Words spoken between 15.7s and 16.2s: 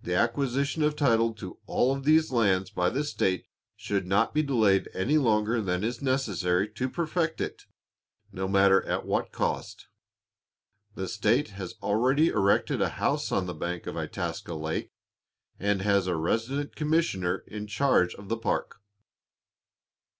has a